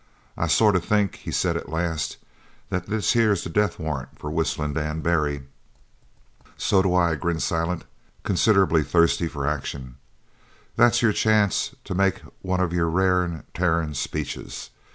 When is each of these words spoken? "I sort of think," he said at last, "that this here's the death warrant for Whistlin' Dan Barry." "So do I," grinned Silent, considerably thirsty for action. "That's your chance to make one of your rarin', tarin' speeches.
"I 0.35 0.47
sort 0.47 0.75
of 0.75 0.83
think," 0.83 1.17
he 1.17 1.31
said 1.31 1.55
at 1.55 1.69
last, 1.69 2.17
"that 2.71 2.87
this 2.87 3.13
here's 3.13 3.43
the 3.43 3.51
death 3.51 3.77
warrant 3.77 4.17
for 4.17 4.31
Whistlin' 4.31 4.73
Dan 4.73 5.01
Barry." 5.01 5.43
"So 6.57 6.81
do 6.81 6.95
I," 6.95 7.13
grinned 7.13 7.43
Silent, 7.43 7.85
considerably 8.23 8.81
thirsty 8.81 9.27
for 9.27 9.45
action. 9.45 9.97
"That's 10.75 11.03
your 11.03 11.13
chance 11.13 11.75
to 11.83 11.93
make 11.93 12.21
one 12.41 12.61
of 12.61 12.73
your 12.73 12.89
rarin', 12.89 13.43
tarin' 13.53 13.93
speeches. 13.93 14.71